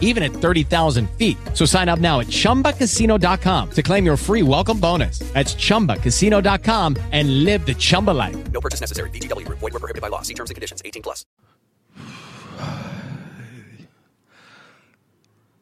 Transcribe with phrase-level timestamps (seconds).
[0.00, 1.36] even at 30,000 feet.
[1.52, 5.18] So sign up now at chumbacasino.com to claim your free welcome bonus.
[5.34, 8.36] That's chumbacasino.com and live the Chumba life.
[8.52, 9.10] No purchase necessary.
[9.10, 9.58] VGW Group.
[9.58, 10.22] Void were prohibited by law.
[10.22, 10.80] See terms and conditions.
[10.84, 11.26] 18 plus.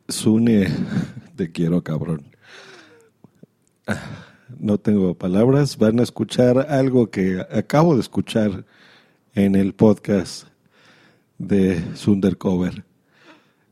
[0.08, 0.66] Sune,
[1.36, 2.36] te quiero, cabrón.
[4.58, 5.76] No tengo palabras.
[5.78, 8.64] Van a escuchar algo que acabo de escuchar
[9.34, 10.46] en el podcast
[11.38, 12.84] de Sundercover.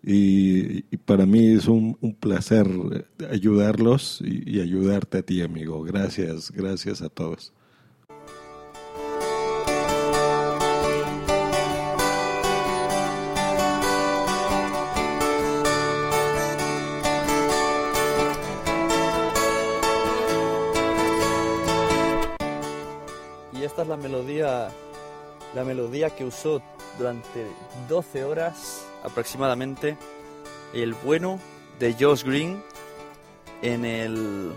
[0.02, 2.66] Y, para mí es un, placer
[3.30, 5.82] ayudarlos y, y ayudarte a ti, amigo.
[5.82, 7.52] Gracias, gracias a todos.
[23.52, 24.70] Y esta es la melodía,
[25.54, 26.62] la melodía que usó
[26.98, 27.46] durante
[27.88, 29.96] 12 horas aproximadamente
[30.72, 31.40] el bueno
[31.78, 32.62] de Josh Green
[33.62, 34.52] en el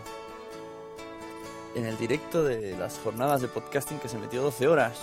[1.76, 4.94] en el directo de las jornadas de podcasting que se metió 12 horas.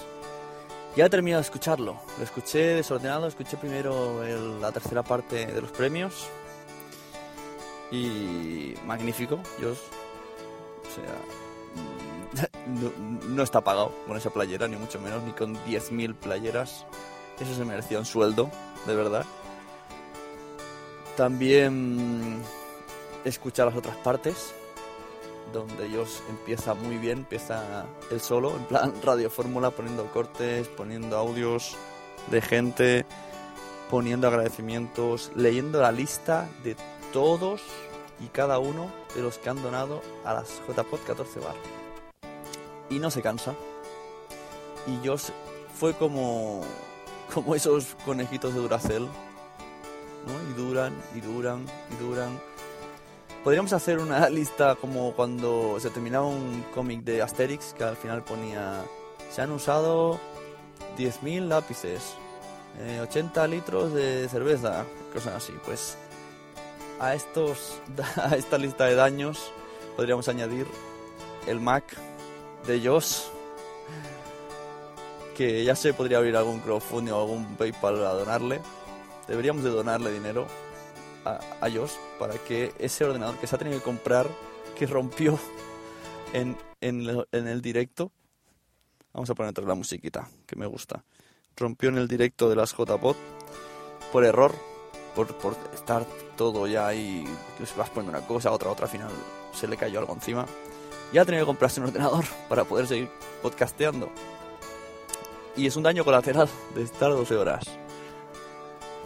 [0.97, 1.97] Ya he terminado de escucharlo.
[2.19, 4.23] Lo escuché desordenado, escuché primero
[4.61, 6.29] la tercera parte de los premios.
[7.91, 9.79] Y magnífico, Josh.
[10.87, 11.15] O sea,
[13.28, 16.86] no, está pagado con esa playera, ni mucho menos, ni con 10.000 playeras.
[17.39, 18.50] Eso se merecía un sueldo,
[18.86, 19.25] de verdad.
[21.16, 22.41] También
[23.25, 24.55] escuchar las otras partes,
[25.53, 31.16] donde ellos empieza muy bien, empieza el solo, en plan radio fórmula, poniendo cortes, poniendo
[31.16, 31.77] audios
[32.31, 33.06] de gente,
[33.91, 36.77] poniendo agradecimientos, leyendo la lista de
[37.12, 37.62] todos
[38.20, 41.80] y cada uno de los que han donado a las JPod 14 Bar
[42.91, 43.55] y no se cansa.
[44.87, 45.17] Y yo
[45.78, 46.62] fue como,
[47.33, 49.05] como esos conejitos de Duracell,
[50.27, 50.51] ¿no?
[50.51, 52.39] Y duran, y duran, y duran.
[53.43, 58.23] Podríamos hacer una lista como cuando se terminaba un cómic de Asterix que al final
[58.23, 58.83] ponía
[59.31, 60.19] se han usado
[60.99, 62.15] 10.000 lápices,
[62.81, 65.55] eh, 80 litros de cerveza, cosas así.
[65.65, 65.97] Pues
[66.99, 67.81] a estos
[68.17, 69.53] a esta lista de daños
[69.97, 70.67] podríamos añadir
[71.47, 71.84] el Mac
[72.66, 73.22] de Josh
[75.41, 78.60] que ya se podría abrir algún crowdfunding o algún PayPal a donarle.
[79.26, 80.47] Deberíamos de donarle dinero
[81.25, 84.26] a, a Josh para que ese ordenador que se ha tenido que comprar,
[84.78, 85.38] que rompió
[86.34, 88.12] en, en, en el directo,
[89.15, 91.04] vamos a poner otra la musiquita, que me gusta,
[91.56, 93.16] rompió en el directo de las JPod
[94.12, 94.54] por error,
[95.15, 96.04] por, por estar
[96.37, 97.25] todo ya ahí,
[97.56, 99.10] que vas poniendo una cosa, otra, otra, al final
[99.54, 100.44] se le cayó algo encima.
[101.12, 103.10] Y ha tenido que comprarse un ordenador para poder seguir
[103.43, 104.10] podcasteando.
[105.56, 107.65] Y es un daño colateral de estar 12 horas.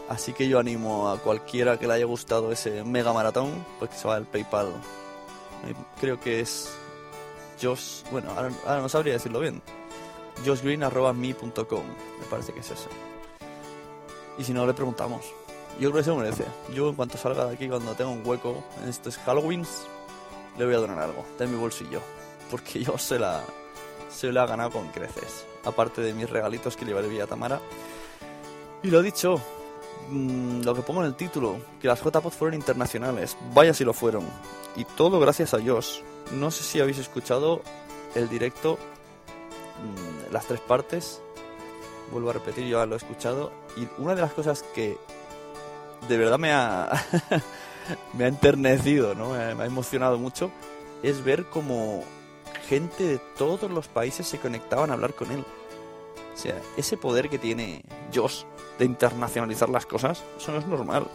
[0.09, 3.97] Así que yo animo a cualquiera que le haya gustado ese mega maratón, pues que
[3.97, 4.69] se va al PayPal.
[5.98, 6.70] Creo que es
[7.60, 9.62] Josh, bueno, ahora, no sabría decirlo bien.
[10.44, 11.82] joshgreen.me.com,
[12.20, 12.88] me parece que es eso.
[14.37, 15.25] Y si no, le preguntamos.
[15.81, 16.44] Yo creo que se merece.
[16.72, 19.87] Yo en cuanto salga de aquí, cuando tenga un hueco en estos Halloweens,
[20.59, 22.00] le voy a donar algo de mi bolsillo.
[22.50, 23.42] Porque yo se la,
[24.10, 25.44] se la ha ganado con creces.
[25.65, 27.60] Aparte de mis regalitos que llevaré a Tamara.
[28.82, 29.41] Y lo dicho,
[30.10, 33.37] mm, lo que pongo en el título, que las JPod fueron internacionales.
[33.53, 34.25] Vaya si lo fueron.
[34.76, 36.00] Y todo gracias a Josh.
[36.32, 37.62] No sé si habéis escuchado
[38.14, 38.78] el directo,
[39.82, 41.20] mm, las tres partes.
[42.12, 43.53] Vuelvo a repetir, yo lo he escuchado.
[43.76, 44.98] Y una de las cosas que
[46.09, 46.91] de verdad me ha,
[48.15, 49.31] me ha enternecido, ¿no?
[49.31, 50.50] me, ha, emocionado mucho,
[51.03, 52.05] es ver cómo
[52.69, 55.45] gente de todos los países se conectaban a hablar con él.
[56.33, 58.43] O sea, ese poder que tiene Josh
[58.78, 61.06] de internacionalizar las cosas, eso no es normal.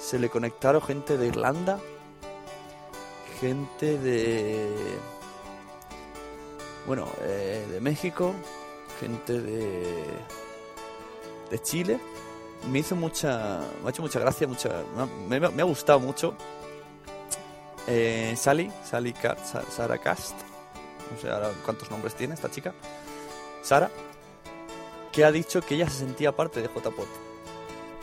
[0.00, 1.78] Se le conectaron gente de Irlanda,
[3.40, 4.98] gente de...
[6.86, 8.34] Bueno, eh, de México,
[8.98, 10.04] gente de...
[11.50, 12.00] de Chile.
[12.70, 13.60] Me hizo mucha...
[13.82, 14.82] me ha hecho mucha gracia, mucha...
[15.28, 16.34] me, ha gustado mucho.
[17.86, 19.14] Eh, Sally, Sally
[19.44, 20.34] Sa- Sara Cast,
[21.10, 22.74] no sé ahora cuántos nombres tiene esta chica.
[23.62, 23.90] Sara,
[25.12, 27.08] que ha dicho que ella se sentía parte de JPOT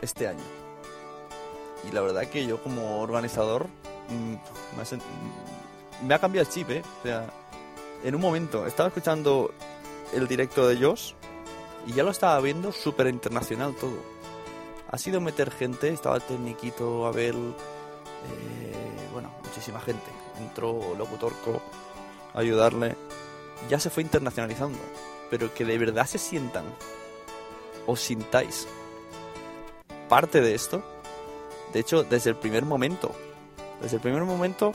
[0.01, 0.43] este año.
[1.87, 3.67] Y la verdad que yo como organizador
[4.09, 4.31] mm,
[4.77, 6.81] me, ha me ha cambiado el chip, ¿eh?
[6.99, 7.27] O sea,
[8.03, 9.53] en un momento estaba escuchando
[10.13, 11.13] el directo de Josh
[11.85, 14.14] y ya lo estaba viendo súper internacional todo.
[14.91, 20.05] Ha sido meter gente, estaba el Tecniquito, Abel, eh, bueno, muchísima gente.
[20.39, 21.61] Entró Locutorco
[22.33, 22.95] a ayudarle.
[23.69, 24.77] Ya se fue internacionalizando.
[25.29, 26.65] Pero que de verdad se sientan
[27.87, 28.67] o sintáis
[30.07, 30.83] parte de esto.
[31.73, 33.11] De hecho, desde el primer momento.
[33.81, 34.71] Desde el primer momento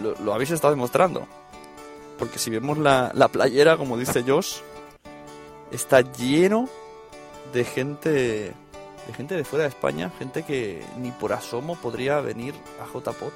[0.00, 1.26] lo, lo habéis estado demostrando.
[2.18, 4.58] Porque si vemos la, la playera, como dice Josh,
[5.70, 6.68] está lleno
[7.52, 8.54] de gente
[9.06, 13.32] de gente de fuera de España, gente que ni por asomo podría venir a JPOT.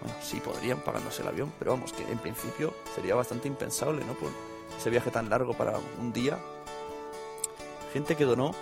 [0.00, 4.14] Bueno, sí podrían pagándose el avión, pero vamos, que en principio sería bastante impensable, ¿no?
[4.14, 4.30] Por
[4.78, 6.38] ese viaje tan largo para un día.
[7.92, 8.54] Gente que donó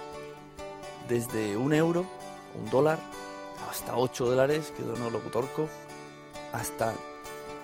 [1.09, 2.05] desde un euro,
[2.59, 2.99] un dólar,
[3.71, 5.69] hasta 8 dólares, que donó Locutorco,
[6.53, 6.95] hasta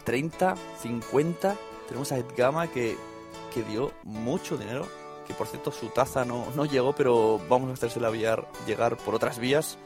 [0.04, 1.56] 30, 50.
[1.88, 2.96] Tenemos a Edgama que,
[3.52, 4.86] que dio mucho dinero
[5.26, 9.38] que por cierto su taza no, no llegó, pero vamos a hacérsela llegar por otras
[9.38, 9.78] vías,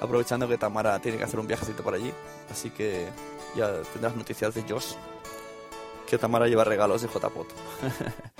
[0.00, 2.12] aprovechando que Tamara tiene que hacer un viajecito por allí.
[2.50, 3.08] Así que
[3.56, 4.94] ya tendrás noticias de Josh,
[6.06, 7.48] que Tamara lleva regalos de JPOT.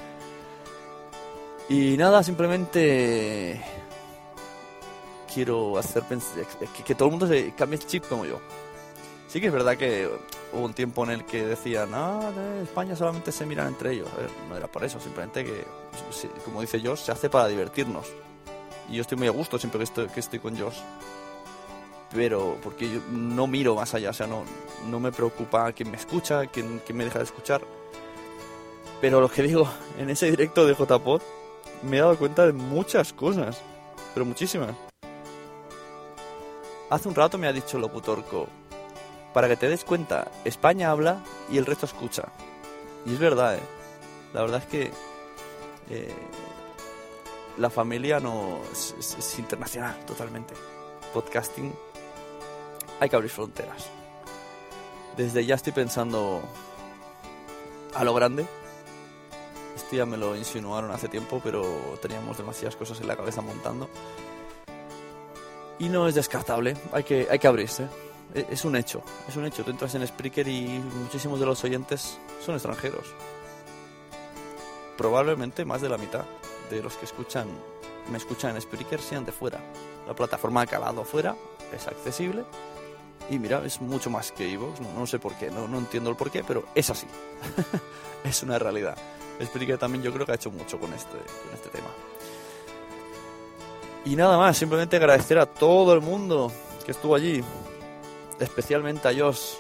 [1.68, 3.62] y nada, simplemente
[5.32, 8.40] quiero hacer que, que todo el mundo se cambie el chip como yo.
[9.28, 10.08] Sí que es verdad que
[10.52, 14.08] hubo un tiempo en el que decían, ah, de España solamente se miran entre ellos.
[14.12, 15.64] A ver, no era por eso, simplemente que,
[16.44, 18.06] como dice Josh, se hace para divertirnos.
[18.88, 20.78] Y yo estoy muy a gusto siempre que estoy, con Josh.
[22.14, 24.44] Pero porque yo no miro más allá, o sea, no,
[24.88, 27.60] no me preocupa quién me escucha, quién, quién me deja de escuchar.
[29.00, 29.68] Pero lo que digo,
[29.98, 31.20] en ese directo de JPod
[31.82, 33.60] me he dado cuenta de muchas cosas,
[34.14, 34.74] pero muchísimas.
[36.90, 38.48] Hace un rato me ha dicho Locutorco,
[39.32, 42.24] para que te des cuenta, España habla y el resto escucha.
[43.04, 43.62] Y es verdad, ¿eh?
[44.32, 44.92] La verdad es que
[45.90, 46.14] eh,
[47.56, 50.54] la familia no es, internacional totalmente.
[51.12, 51.74] Podcasting
[53.00, 53.86] hay que abrir fronteras.
[55.16, 56.40] Desde ya estoy pensando
[57.94, 58.46] a lo grande.
[59.74, 61.64] Esto ya me lo insinuaron hace tiempo, pero
[62.02, 63.88] teníamos demasiadas cosas en la cabeza montando.
[65.78, 67.88] Y no es descartable, hay que, hay que abrirse.
[68.34, 69.64] E- Es un hecho, es un hecho.
[69.64, 73.06] Tú entras en Spreaker y muchísimos de los oyentes son extranjeros.
[74.96, 76.24] Probablemente más de la mitad
[76.70, 77.46] de los que escuchan,
[78.10, 79.60] me escuchan en Spreaker sean de fuera.
[80.06, 81.36] La plataforma ha calado fuera,
[81.72, 82.44] es accesible.
[83.30, 86.08] Y mira, es mucho más que Evox, no, no sé por qué, no, no entiendo
[86.10, 87.06] el por qué, pero es así.
[88.24, 88.96] es una realidad.
[89.44, 91.88] Spreaker también yo creo que ha hecho mucho con este, con este tema.
[94.04, 96.50] Y nada más, simplemente agradecer a todo el mundo
[96.86, 97.44] que estuvo allí,
[98.38, 99.54] especialmente a Josh,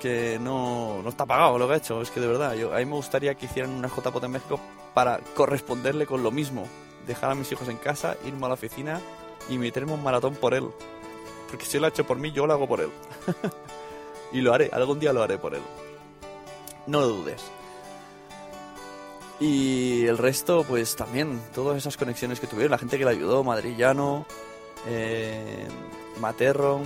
[0.00, 2.02] que no, no está pagado lo que ha hecho.
[2.02, 4.60] Es que de verdad, yo, a mí me gustaría que hicieran una JPOT en México
[4.94, 6.66] para corresponderle con lo mismo.
[7.06, 9.00] Dejar a mis hijos en casa, irme a la oficina
[9.48, 10.68] y meterme un maratón por él.
[11.48, 12.90] Porque si él lo ha hecho por mí, yo lo hago por él.
[14.32, 15.62] y lo haré, algún día lo haré por él.
[16.86, 17.42] No lo dudes.
[19.38, 23.42] Y el resto, pues también, todas esas conexiones que tuvieron, la gente que le ayudó,
[23.42, 24.24] Madrillano,
[24.86, 25.66] eh,
[26.20, 26.82] Materron,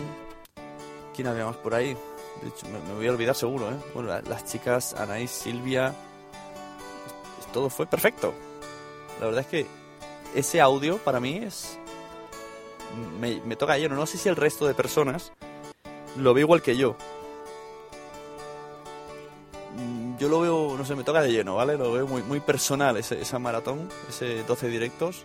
[1.16, 1.96] ¿quién había más por ahí?
[2.42, 3.76] De hecho, me, voy a olvidar seguro, ¿eh?
[3.94, 5.94] Bueno, la- las chicas, Anaís, Silvia,
[7.52, 8.34] todo fue perfecto.
[9.20, 9.66] La verdad es que
[10.34, 11.78] ese audio para mí es...
[13.18, 15.32] Me, me toca lleno, no sé si el resto de personas
[16.16, 16.96] lo ve igual que yo.
[19.76, 21.76] Mm, Yo lo veo, no sé, me toca de lleno, ¿vale?
[21.76, 25.24] Lo veo muy, muy personal ese, esa maratón, ese 12 directos.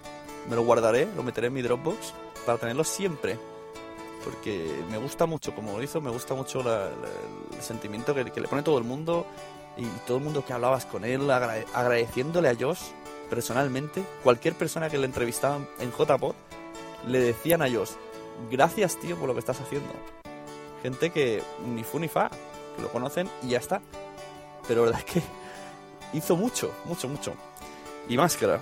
[0.50, 2.14] Me lo guardaré, lo meteré en mi Dropbox
[2.46, 3.38] para tenerlo siempre.
[4.24, 6.90] Porque me gusta mucho como lo hizo, me gusta mucho la-
[7.56, 9.26] el sentimiento que, le pone todo el mundo
[9.78, 12.82] y todo el mundo que hablabas con él, agrade- agradeciéndole a Josh
[13.30, 14.04] personalmente.
[14.24, 16.36] Cualquier persona que le entrevistaba en JPod
[17.08, 17.92] le decían a Josh,
[18.52, 19.92] gracias tío por lo que estás haciendo.
[20.84, 22.30] Gente que ni fu ni fa,
[22.76, 23.82] que lo conocen y ya está.
[24.68, 25.22] Pero la verdad es que
[26.18, 27.34] hizo mucho, mucho, mucho.
[28.08, 28.62] Y máscara.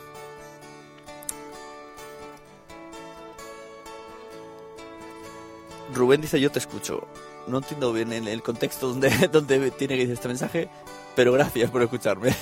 [6.00, 7.08] Rubén dice yo te escucho.
[7.48, 10.70] No entiendo bien en el contexto donde, donde tiene que decir este mensaje,
[11.16, 12.34] pero gracias por escucharme.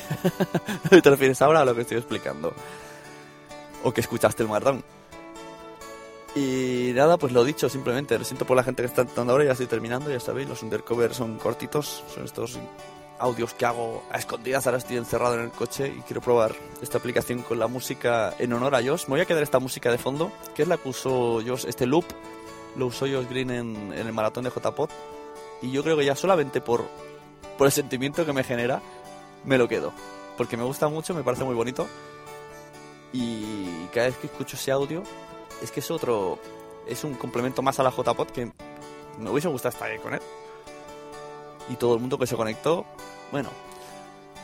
[0.90, 2.54] ¿Te refieres ahora a lo que estoy explicando?
[3.84, 4.84] O que escuchaste el maratón.
[6.36, 9.46] Y nada, pues lo dicho, simplemente lo siento por la gente que está entrando ahora,
[9.46, 12.60] ya estoy terminando, ya sabéis, los undercover son cortitos, son estos
[13.18, 17.00] audios que hago a escondidas, ahora estoy encerrado en el coche y quiero probar esta
[17.00, 19.06] aplicación con la música en honor a Josh.
[19.08, 21.88] Me voy a quedar esta música de fondo, que es la que usó Josh, este
[21.88, 22.06] loop,
[22.78, 24.90] lo usó Josh Green en, el maratón de JPod,
[25.62, 26.86] y yo creo que ya solamente por,
[27.58, 28.82] por el sentimiento que me genera,
[29.44, 29.92] me lo quedo.
[30.38, 31.88] porque me gusta mucho, me parece muy bonito.
[33.12, 35.02] Y cada vez que escucho ese audio,
[35.64, 36.38] es que es otro,
[36.88, 38.52] es un complemento más a la JPod que
[39.18, 40.22] me hubiese gustado estar ahí con él.
[41.70, 42.86] Y todo el mundo que se conectó,
[43.32, 43.50] bueno,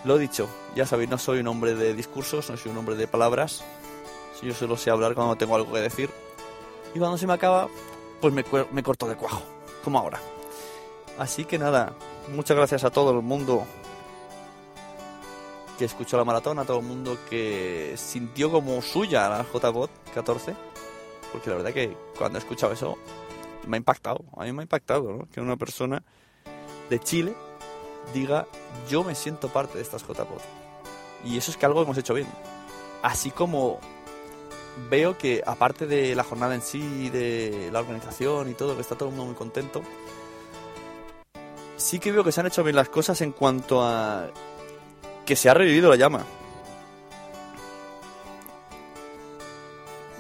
[0.04, 3.08] lo dicho, ya sabéis, no soy un hombre de discursos, no soy un hombre de
[3.08, 3.64] palabras.
[4.42, 6.10] Yo solo sé hablar cuando tengo algo que decir.
[6.94, 7.70] Y cuando se me acaba,
[8.24, 9.42] pues me, me corto de cuajo,
[9.84, 10.18] como ahora.
[11.18, 11.94] Así que nada,
[12.34, 13.66] muchas gracias a todo el mundo
[15.78, 20.56] que escuchó la maratón, a todo el mundo que sintió como suya la JBot 14.
[21.34, 22.98] Porque la verdad que cuando he escuchado eso,
[23.68, 24.24] me ha impactado.
[24.38, 25.28] A mí me ha impactado, ¿no?
[25.30, 26.02] Que una persona
[26.90, 27.36] de Chile
[28.14, 28.48] diga,
[28.90, 30.40] yo me siento parte de estas JPod.
[31.26, 32.28] Y eso es que algo hemos hecho bien.
[33.02, 33.82] Así como
[34.90, 38.96] veo que aparte de la jornada en sí, de la organización y todo, que está
[38.96, 39.82] todo el mundo muy contento,
[41.78, 44.30] sí que veo que se han hecho bien las cosas en cuanto a
[45.26, 46.26] que se ha revivido la llama.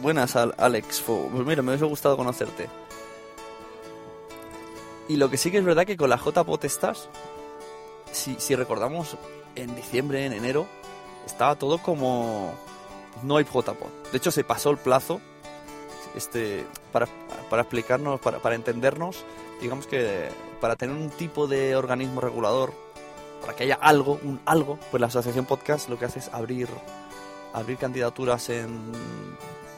[0.02, 1.02] Buenas, Al- Alex.
[1.06, 2.70] Pues mira, me hubiese gustado conocerte.
[5.08, 7.10] Y lo que sí que es verdad que con la JPOT estás,
[8.12, 9.18] si, si recordamos,
[9.56, 10.66] en diciembre, en enero,
[11.26, 12.54] estaba todo como...
[13.22, 14.12] No hay JPOT.
[14.12, 15.22] De hecho, se pasó el plazo
[16.16, 17.08] este, para,
[17.50, 19.24] para explicarnos, para, para entendernos,
[19.62, 20.30] digamos que
[20.60, 22.74] para tener un tipo de organismo regulador,
[23.42, 26.70] para que haya algo, un algo, pues la Asociación Podcast lo que hace es abrir,
[27.54, 28.94] abrir candidaturas en...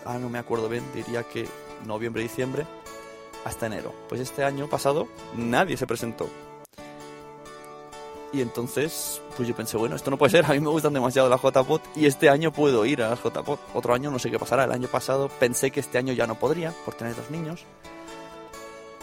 [0.05, 1.47] Ah, no me acuerdo bien, diría que
[1.85, 2.67] noviembre, diciembre,
[3.43, 3.93] hasta enero.
[4.07, 6.29] Pues este año pasado nadie se presentó.
[8.35, 11.29] Y entonces, pues yo pensé, bueno, esto no puede ser, a mí me gustan demasiado
[11.29, 13.59] las JPOT y este año puedo ir a las JPOT.
[13.73, 16.35] Otro año no sé qué pasará, el año pasado pensé que este año ya no
[16.35, 17.63] podría por tener dos niños.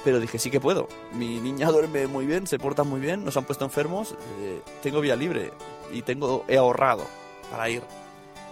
[0.05, 0.87] Pero dije, sí que puedo.
[1.15, 5.01] Mi niña duerme muy bien, se porta muy bien, nos han puesto enfermos, eh, tengo
[5.01, 5.51] vía libre
[5.91, 7.07] y tengo he ahorrado
[7.51, 7.83] para ir.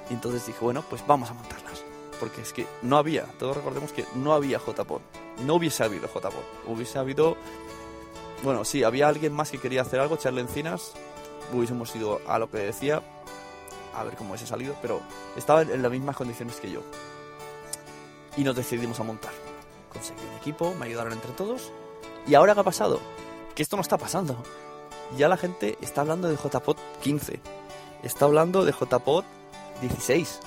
[0.09, 1.85] Y entonces dije, bueno, pues vamos a montarlas.
[2.19, 5.03] Porque es que no había, todos recordemos que no había JPOT.
[5.45, 6.45] No hubiese habido JPOT.
[6.67, 7.37] Hubiese habido
[8.43, 10.93] bueno, sí, había alguien más que quería hacer algo, echarle encinas.
[11.53, 13.03] Hubiésemos ido a lo que decía,
[13.95, 15.01] a ver cómo hubiese salido, pero
[15.37, 16.81] estaba en las mismas condiciones que yo.
[18.37, 19.33] Y nos decidimos a montar.
[19.93, 21.73] Conseguí un equipo, me ayudaron entre todos.
[22.27, 23.01] ¿Y ahora qué ha pasado?
[23.55, 24.37] Que esto no está pasando.
[25.17, 27.41] Ya la gente está hablando de JPOT 15.
[28.03, 29.25] Está hablando de JPOT
[29.81, 30.41] 16.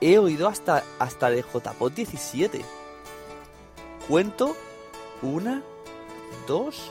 [0.00, 2.64] He oído hasta, hasta de JPOT 17.
[4.06, 4.54] Cuento
[5.22, 5.62] una,
[6.46, 6.90] dos,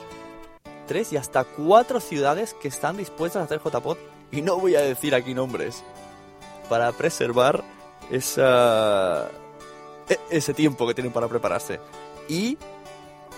[0.86, 3.98] tres y hasta cuatro ciudades que están dispuestas a hacer JPOT
[4.30, 5.82] y no voy a decir aquí nombres
[6.68, 7.62] para preservar
[8.10, 9.28] esa
[10.08, 11.80] e- ese tiempo que tienen para prepararse
[12.28, 12.58] y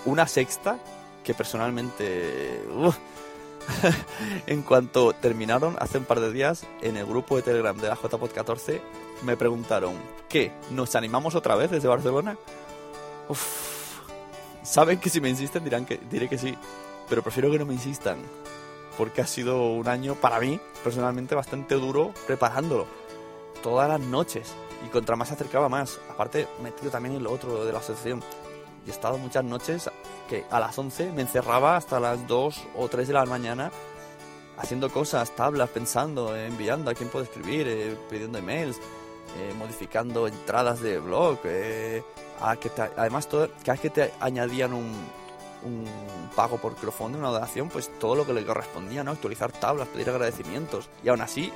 [0.05, 0.79] una sexta
[1.23, 2.61] que personalmente
[4.47, 7.95] en cuanto terminaron hace un par de días en el grupo de Telegram de la
[7.95, 8.81] JPOT 14
[9.23, 9.95] me preguntaron
[10.29, 10.51] ¿qué?
[10.71, 12.37] ¿nos animamos otra vez desde Barcelona?
[13.29, 13.99] Uf,
[14.63, 16.57] saben que si me insisten dirán que diré que sí
[17.09, 18.17] pero prefiero que no me insistan
[18.97, 22.87] porque ha sido un año para mí personalmente bastante duro preparándolo
[23.61, 24.53] todas las noches
[24.85, 25.99] y contra más se acercaba más.
[26.09, 28.21] Aparte metido también en lo otro de la asociación.
[28.85, 29.89] Y he estado muchas noches
[30.29, 33.71] que a las 11 me encerraba hasta las 2 o 3 de la mañana
[34.57, 40.27] haciendo cosas, tablas, pensando, eh, enviando a quién puedo escribir, eh, pidiendo emails, eh, modificando
[40.27, 42.03] entradas de blog, eh,
[42.59, 44.91] que además cada vez que te añadían un,
[45.63, 45.85] un
[46.35, 49.11] pago por crowdfunding, una donación, pues todo lo que le correspondía, ¿no?
[49.11, 50.89] Actualizar tablas, pedir agradecimientos.
[51.03, 51.51] Y aún así,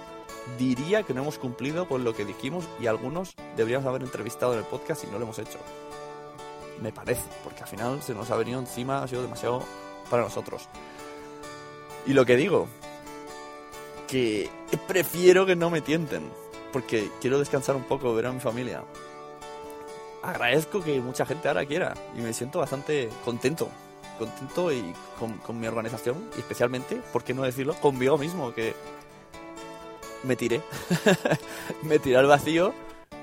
[0.57, 4.59] diría que no hemos cumplido con lo que dijimos y algunos deberíamos haber entrevistado en
[4.59, 5.59] el podcast y no lo hemos hecho.
[6.81, 9.63] Me parece, porque al final se nos ha venido encima, ha sido demasiado
[10.09, 10.67] para nosotros.
[12.05, 12.67] Y lo que digo,
[14.07, 14.49] que
[14.87, 16.29] prefiero que no me tienten,
[16.73, 18.83] porque quiero descansar un poco, ver a mi familia.
[20.23, 23.69] Agradezco que mucha gente ahora quiera y me siento bastante contento,
[24.21, 28.75] contento y con, con mi organización y especialmente, ¿por qué no decirlo?, conmigo mismo, que
[30.23, 30.61] me tiré,
[31.83, 32.73] me tiré al vacío,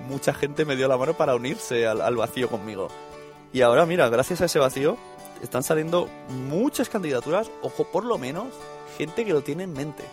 [0.09, 2.89] mucha gente me dio la mano para unirse al, vacío conmigo.
[3.53, 4.97] Y ahora, mira, gracias a ese vacío,
[5.43, 8.49] están saliendo muchas candidaturas, ojo, por lo menos,
[8.97, 10.05] gente que lo tiene en mente.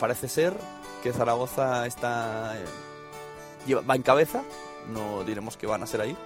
[0.00, 0.54] Parece ser
[1.02, 4.42] que Zaragoza está eh, va en cabeza,
[4.88, 6.16] no diremos que van a ser ahí,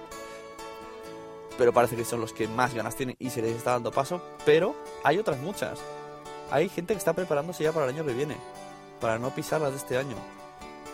[1.57, 4.21] pero parece que son los que más ganas tienen y se les está dando paso,
[4.45, 5.79] pero hay otras muchas.
[6.51, 8.37] Hay gente que está preparándose ya para el año que viene,
[9.01, 10.15] para no pisar las de este año.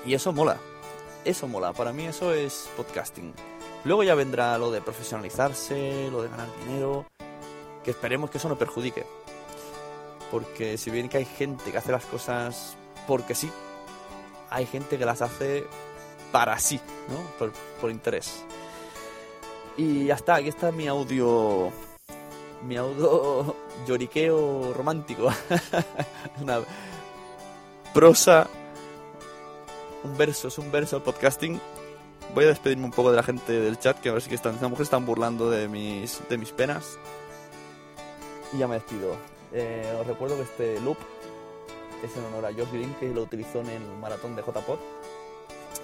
[0.06, 0.58] Y eso mola,
[1.26, 3.34] eso mola, para mí eso es podcasting.
[3.86, 7.06] Luego ya vendrá lo de profesionalizarse, lo de ganar dinero,
[7.84, 9.06] que esperemos que eso no perjudique.
[10.32, 12.78] Porque si bien que hay gente que hace las cosas
[13.08, 13.52] porque sí.
[14.50, 15.66] Hay gente que las hace
[16.32, 16.80] para sí,
[17.10, 17.20] ¿no?
[17.38, 17.52] Por,
[17.82, 18.44] por interés.
[19.78, 21.72] Y ya está, aquí está mi audio.
[22.68, 23.56] Mi audio
[23.88, 25.30] lloriqueo romántico.
[26.42, 26.60] Una
[27.94, 28.48] prosa.
[30.04, 31.60] Un verso, es un verso al podcasting.
[32.36, 34.58] Voy a despedirme un poco de la gente del chat, que a ver si están,
[34.80, 36.98] están burlando de mis, de mis penas.
[38.52, 39.16] Y ya me despido.
[39.54, 40.98] Eh, os recuerdo que este loop
[42.04, 44.80] es en honor a Josh Green, que lo utilizó en el maratón de JPod.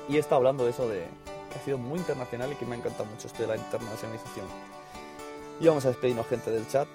[0.10, 1.08] Y he estado hablando de eso de
[1.50, 4.46] que ha sido muy internacional y que me ha encantado mucho esto de la internacionalización.
[5.60, 6.88] Y vamos a despedirnos gente del chat.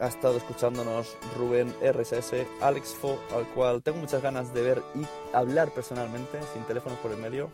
[0.00, 5.06] Ha estado escuchándonos Rubén RSS, Alex Fo, al cual tengo muchas ganas de ver y
[5.34, 7.50] hablar personalmente, sin teléfonos por el medio.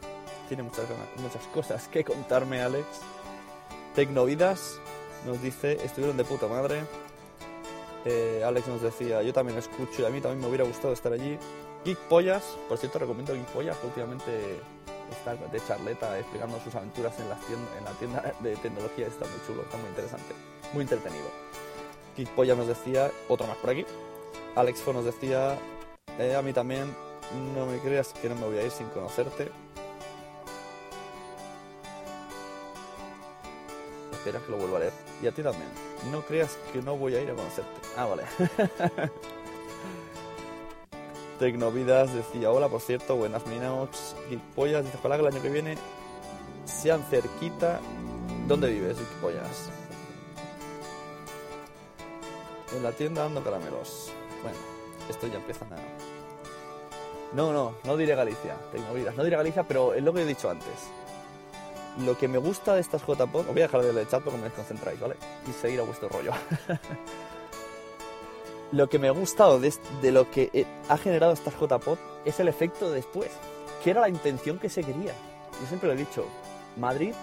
[0.49, 2.87] Tiene muchas ganas, muchas cosas que contarme, Alex.
[3.97, 4.81] Tecnovidas
[5.27, 6.85] nos dice, estuvieron de puta madre.
[8.05, 11.13] Eh, Alex nos decía, yo también escucho y a mí también me hubiera gustado estar
[11.13, 11.39] allí.
[11.85, 14.61] Geek Pollas, por cierto recomiendo Geek Pollas, últimamente
[15.11, 19.27] está de charleta explicando sus aventuras en, las tiendas, en la tienda de tecnología, está
[19.27, 20.35] muy chulo, está muy interesante,
[20.73, 21.47] muy entretenido.
[22.35, 23.85] Pollas nos decía, otro más por aquí.
[24.55, 25.59] Alex Fo nos decía,
[26.19, 26.95] eh, a mí también,
[27.55, 29.51] no me creas que no me voy a ir sin conocerte.
[34.13, 34.93] Espera que lo vuelva a leer.
[35.23, 35.69] Y a ti también.
[36.11, 37.81] No creas que no voy a ir a conocerte.
[37.97, 38.23] Ah, vale.
[41.39, 44.17] Tecnovidas decía, hola, por cierto, buenas Minox.
[44.29, 45.77] Geekpollas dice, ojalá que el año que viene
[46.65, 47.81] sean cerquita.
[48.49, 49.71] ¿Dónde vives, Geekpollas?
[52.75, 54.13] En la tienda dando caramelos.
[54.43, 54.59] Bueno,
[55.09, 55.69] esto ya empieza a...
[57.35, 59.15] No, no, no diré Galicia, Tecnovidas.
[59.15, 60.89] No diré Galicia, pero es lo que he dicho antes.
[62.05, 64.23] Lo que me gusta de estas JPod, os voy a dejar de leer el chat
[64.23, 65.17] porque me desconcentráis, ¿vale?
[65.49, 66.33] Y seguir a vuestro rollo.
[68.73, 69.73] lo que me ha gustado de,
[70.13, 73.31] lo que eh, ha generado estas JPod es el efecto de después,
[73.83, 75.13] que era la intención que se quería.
[75.61, 76.27] Yo siempre lo he dicho,
[76.77, 77.15] Madrid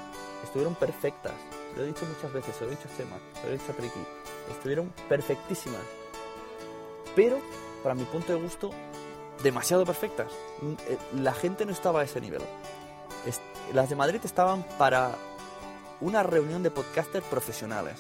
[0.43, 1.33] estuvieron perfectas.
[1.75, 3.75] Lo he dicho muchas veces, lo he dicho a Chema, se lo he dicho a
[3.75, 3.99] Triki.
[4.51, 5.81] Estuvieron perfectísimas.
[7.15, 7.39] Pero,
[7.81, 8.71] para mi punto de gusto,
[9.41, 10.31] demasiado perfectas.
[10.87, 12.41] Eh, La gente no estaba a ese nivel.
[13.73, 15.15] Las de Madrid estaban para
[16.01, 17.95] una reunión de podcasters profesionales.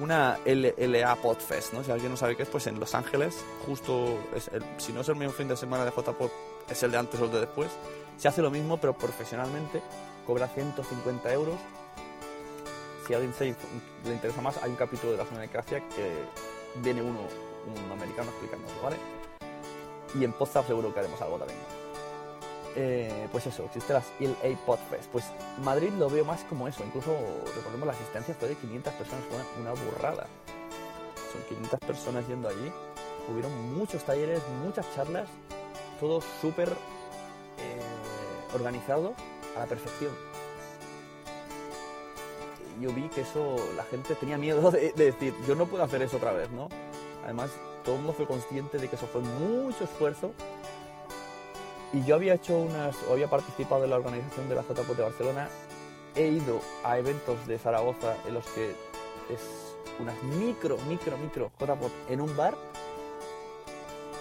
[0.00, 1.82] Una L- LA Podfest, ¿no?
[1.82, 3.34] Si alguien no sabe qué es, pues en Los Ángeles,
[3.66, 6.30] justo, es el- si no es el mismo fin de semana de JPod,
[6.70, 7.68] es el de antes o el de después.
[8.16, 9.82] Se hace lo mismo, pero profesionalmente,
[10.26, 11.56] cobra 150 euros.
[13.06, 13.34] Si a alguien
[14.04, 16.12] le interesa más, hay un capítulo de la Zona de Gracia que
[16.82, 17.20] viene uno,
[17.66, 18.96] un americano explicándolo, ¿vale?
[20.14, 21.58] Y en Podzap seguro que haremos algo también.
[22.76, 25.06] Eh, pues eso, existe las LA Podfest.
[25.10, 25.24] Pues
[25.62, 26.84] Madrid lo veo más como eso.
[26.84, 27.16] Incluso,
[27.54, 30.26] recordemos, la asistencia fue de 500 personas, fue una burrada.
[31.32, 32.72] Son 500 personas yendo allí.
[33.30, 35.28] Hubieron muchos talleres, muchas charlas,
[36.00, 39.14] todo súper eh, organizado
[39.56, 40.12] a la perfección.
[42.80, 46.00] Yo vi que eso, la gente tenía miedo de, de decir, yo no puedo hacer
[46.00, 46.68] eso otra vez, ¿no?
[47.24, 47.50] Además,
[47.84, 50.32] todo el mundo fue consciente de que eso fue mucho esfuerzo
[51.92, 55.02] y yo había hecho unas, o había participado en la organización de la JPOT de
[55.02, 55.48] Barcelona.
[56.14, 58.70] He ido a eventos de Zaragoza en los que
[59.30, 62.54] es unas micro, micro, micro JPOT en un bar.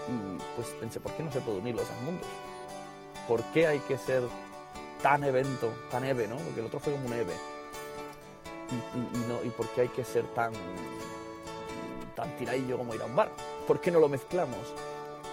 [0.07, 2.27] Y pues pensé, ¿por qué no se puede unir los dos mundos?
[3.27, 4.23] ¿Por qué hay que ser
[5.01, 6.37] tan evento, tan EVE, ¿no?
[6.37, 7.33] Porque el otro fue como un EVE.
[8.71, 10.53] Y, y- y no, ¿Y por qué hay que ser tan,
[12.15, 13.29] tan tiradillo como ir a un bar?
[13.67, 14.59] ¿Por qué no lo mezclamos?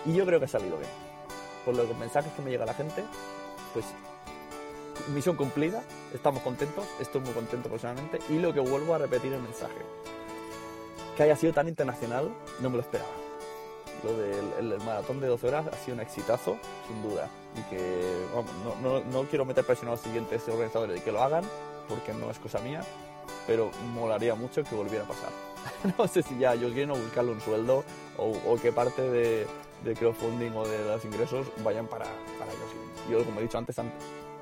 [0.07, 1.04] Y yo creo que ha salido bien
[1.65, 3.05] por los mensajes que me llega la gente,
[3.73, 3.87] pues
[5.13, 5.83] misión cumplida,
[6.15, 9.75] estamos contentos, estoy muy contento personalmente y lo que vuelvo a repetir el mensaje,
[11.17, 13.11] que haya sido tan internacional, no me lo esperaba.
[14.03, 17.63] Lo del el- el maratón de 12 horas ha sido un exitazo, sin duda, y
[17.71, 18.51] que vamos,
[18.83, 21.45] no, no- no quiero meter presión a los siguientes organizadores de que lo hagan,
[21.89, 22.83] porque no es cosa mía,
[23.47, 25.31] pero molaría mucho que volviera a pasar.
[25.99, 27.85] no sé si ya ellos quieren o buscarle un sueldo
[28.19, 29.47] o, o que parte de,
[29.83, 32.05] de crowdfunding o de los ingresos vayan para,
[32.39, 32.53] para.
[33.09, 33.93] Y Yo, como he dicho antes, an-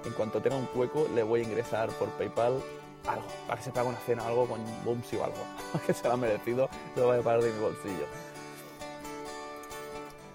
[0.05, 2.61] en cuanto tenga un hueco, le voy a ingresar por PayPal
[3.07, 5.37] algo, para que se pague una cena, algo con Bumsy o algo,
[5.87, 8.07] que se lo ha merecido, lo voy a pagar de mi bolsillo.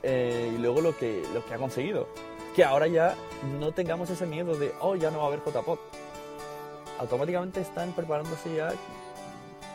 [0.03, 2.07] Eh, y luego lo que, lo que ha conseguido,
[2.55, 3.15] que ahora ya
[3.59, 5.77] no tengamos ese miedo de, oh, ya no va a haber JPOD.
[6.99, 8.73] Automáticamente están preparándose ya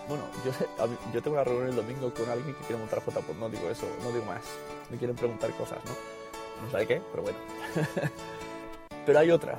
[0.09, 0.69] bueno, yo, sé-
[1.13, 3.87] yo tengo una reunión el domingo con alguien que quiere montar JPOD, no digo eso,
[4.03, 4.43] no digo más.
[4.91, 5.93] Me quieren preguntar cosas, ¿no?
[6.65, 7.39] No sabe qué, pero bueno.
[9.07, 9.57] pero hay otra.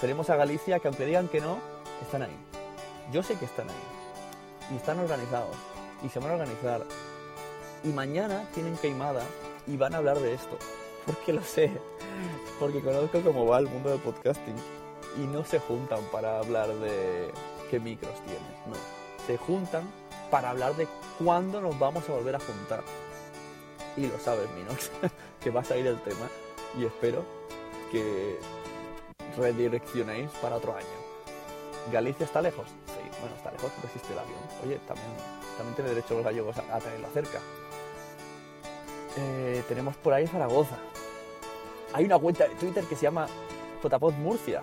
[0.00, 1.58] Tenemos a Galicia que aunque digan que no,
[2.02, 2.36] están ahí.
[3.12, 4.74] Yo sé que están ahí.
[4.74, 5.56] Y están organizados.
[6.02, 6.82] Y se van a organizar.
[7.84, 9.22] Y mañana tienen queimada
[9.66, 10.56] y van a hablar de esto.
[11.06, 11.70] Porque lo sé,
[12.60, 14.56] porque conozco cómo va el mundo del podcasting
[15.18, 17.30] y no se juntan para hablar de
[17.70, 19.05] qué micros tienen, no.
[19.26, 19.90] Se juntan
[20.30, 20.86] para hablar de
[21.18, 22.82] cuándo nos vamos a volver a juntar.
[23.96, 24.90] Y lo sabes, Minox,
[25.40, 26.28] que va a salir el tema
[26.78, 27.24] y espero
[27.90, 28.38] que
[29.36, 30.86] redireccionéis para otro año.
[31.92, 32.66] ¿Galicia está lejos?
[32.86, 34.38] Sí, bueno, está lejos porque existe el avión.
[34.64, 35.08] Oye, también,
[35.56, 37.40] también tiene derecho los gallegos a, a tenerlo cerca.
[39.16, 40.76] Eh, tenemos por ahí Zaragoza.
[41.94, 43.26] Hay una cuenta de Twitter que se llama
[43.82, 44.62] JPod Murcia,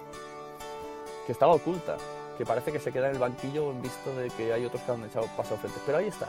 [1.26, 1.98] que estaba oculta,
[2.38, 4.92] que parece que se queda en el banquillo en visto de que hay otros que
[4.92, 5.80] han echado paso frente.
[5.86, 6.28] Pero ahí está,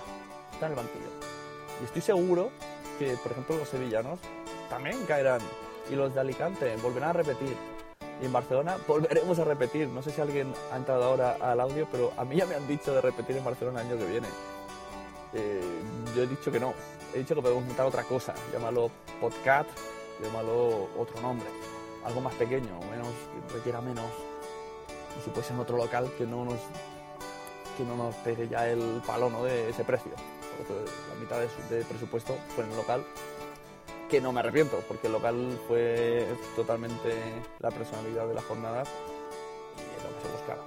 [0.52, 1.08] está en el banquillo.
[1.80, 2.50] Y estoy seguro
[2.98, 4.18] que, por ejemplo, los sevillanos
[4.68, 5.40] también caerán.
[5.90, 7.56] Y los de Alicante volverán a repetir.
[8.22, 9.88] Y en Barcelona volveremos a repetir.
[9.88, 12.66] No sé si alguien ha entrado ahora al audio, pero a mí ya me han
[12.66, 14.28] dicho de repetir en Barcelona el año que viene.
[15.34, 15.60] Eh,
[16.14, 16.74] yo he dicho que no.
[17.12, 18.34] He dicho que podemos montar otra cosa.
[18.52, 18.90] Llámalo
[19.20, 19.68] podcast,
[20.22, 21.46] llámalo otro nombre.
[22.04, 23.08] Algo más pequeño, menos,
[23.52, 24.06] requiera menos.
[25.18, 26.58] Y si puede ser en otro local que no nos
[27.76, 29.42] que no nos pegue ya el palo ¿no?
[29.42, 30.12] de ese precio.
[31.12, 33.04] La mitad de, su- de presupuesto fue en el local
[34.08, 36.24] que no me arrepiento, porque el local fue
[36.54, 37.20] totalmente
[37.58, 38.86] la personalidad de las jornadas
[39.76, 40.62] y es lo que se buscaba.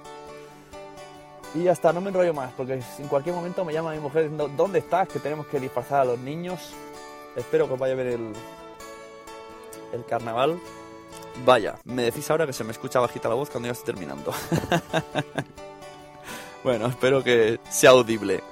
[1.54, 4.24] Y ya está, no me enrollo más, porque en cualquier momento me llama mi mujer
[4.24, 5.08] diciendo, ¿dónde estás?
[5.08, 6.74] Que tenemos que disfrazar a los niños.
[7.36, 8.32] Espero que os vaya a ver el,
[9.94, 10.60] el carnaval.
[11.44, 14.32] Vaya, me decís ahora que se me escucha bajita la voz cuando ya estoy terminando.
[16.64, 18.42] bueno, espero que sea audible.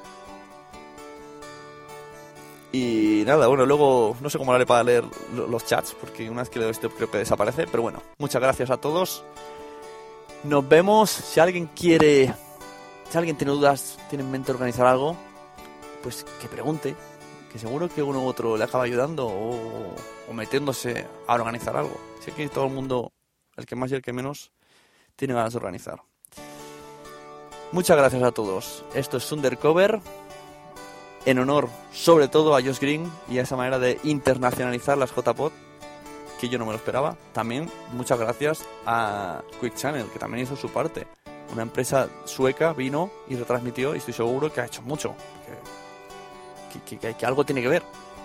[2.72, 6.28] Y nada, bueno, luego no sé cómo lo haré para leer lo- los chats, porque
[6.28, 7.66] una vez que leo esto creo que desaparece.
[7.66, 9.24] Pero bueno, muchas gracias a todos.
[10.44, 11.10] Nos vemos.
[11.10, 12.34] Si alguien quiere,
[13.10, 15.16] si alguien tiene dudas, tiene en mente organizar algo,
[16.02, 16.94] pues que pregunte.
[17.52, 19.94] Que seguro que uno u otro le acaba ayudando o,
[20.32, 21.96] metiéndose a organizar algo.
[22.20, 23.12] Sé que todo el mundo,
[23.56, 24.52] el que más y el que menos,
[25.14, 26.02] tiene ganas de organizar.
[27.72, 28.84] Muchas gracias a todos.
[28.94, 30.00] Esto es Undercover
[31.24, 35.52] en honor sobre todo a Josh Green y a esa manera de internacionalizar las JPod,
[36.40, 37.16] que yo no me lo esperaba.
[37.32, 41.06] También muchas gracias a Quick Channel, que también hizo su parte.
[41.52, 45.14] Una empresa sueca vino y retransmitió y estoy seguro que ha hecho mucho.
[46.84, 47.82] Que- que- que algo tiene que ver.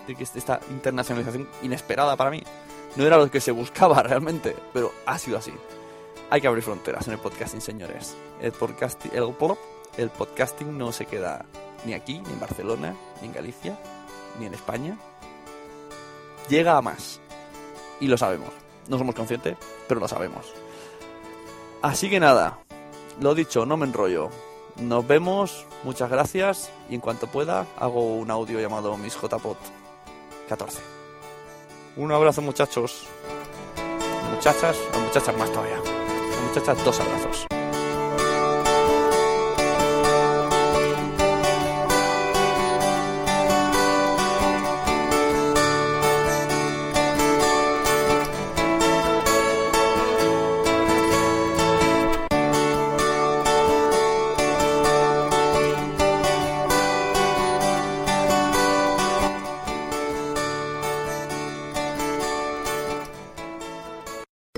[0.07, 2.41] De que esta internacionalización inesperada para mí
[2.95, 5.53] no era lo que se buscaba realmente, pero ha sido así.
[6.29, 8.15] Hay que abrir fronteras en el podcasting, señores.
[8.41, 9.23] El podcasting, el,
[9.97, 11.45] el podcasting no se queda
[11.85, 13.77] ni aquí, ni en Barcelona, ni en Galicia,
[14.39, 14.97] ni en España.
[16.49, 17.19] Llega a más.
[17.99, 18.49] Y lo sabemos.
[18.87, 20.45] No somos conscientes, pero lo sabemos.
[21.81, 22.59] Así que nada,
[23.19, 24.29] lo dicho, no me enrollo.
[24.77, 26.71] Nos vemos, muchas gracias.
[26.89, 29.57] Y en cuanto pueda, hago un audio llamado Miss JPod
[30.49, 30.79] 14.
[31.97, 33.07] Un abrazo, muchachos.
[34.33, 35.77] Muchachas, o muchachas más todavía.
[35.77, 37.60] A muchachas, dos abrazos.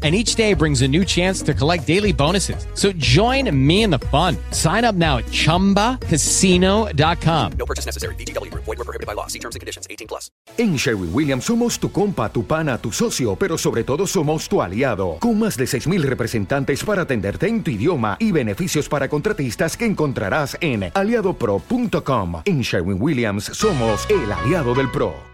[0.00, 2.68] And each day brings a new chance to collect daily bonuses.
[2.74, 4.36] So join me in the fun.
[4.52, 7.52] Sign up now at chumbacasino.com.
[7.58, 8.14] No purchase necessary.
[8.14, 8.64] VGW Group.
[8.64, 9.26] Void were prohibited by law.
[9.26, 9.88] See terms and conditions.
[9.90, 10.30] 18 plus.
[10.56, 14.62] En Sherwin Williams somos tu compa, tu pana, tu socio, pero sobre todo somos tu
[14.62, 19.76] aliado, con más de 6.000 representantes para atenderte en tu idioma y beneficios para contratistas
[19.76, 22.42] que encontrarás en aliadopro.com.
[22.44, 25.26] En Sherwin Williams somos el aliado del PRO.